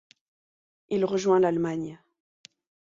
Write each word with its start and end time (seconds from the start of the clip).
Il 0.89 1.05
rejoint 1.05 1.39
l'Allemagne. 1.41 1.99